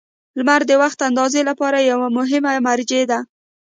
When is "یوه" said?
1.91-2.07